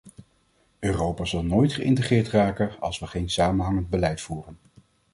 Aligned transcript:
Europa 0.79 1.25
zal 1.25 1.43
nooit 1.43 1.73
geïntegreerd 1.73 2.29
raken 2.29 2.79
als 2.79 2.99
we 2.99 3.07
geen 3.07 3.29
samenhangend 3.29 3.89
beleid 3.89 4.21
voeren. 4.21 4.57